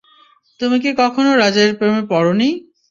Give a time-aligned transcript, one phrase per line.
[0.59, 2.49] তুমি কি কখনও রাজের প্রেমে পড়নি?